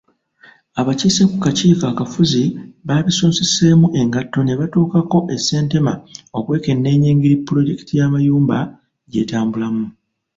Abakiise 0.79 1.23
ku 1.29 1.37
kakiiko 1.43 1.83
akafuzi 1.91 2.43
baabisonseseemu 2.87 3.87
engatto 3.99 4.39
ne 4.43 4.53
batuukako 4.59 5.17
e 5.35 5.37
Ssentema 5.39 5.93
okwekenneenya 6.37 7.07
engeri 7.13 7.35
pulojekiti 7.45 7.93
y'amayumba 7.99 8.57
gy'etambula. 9.11 9.67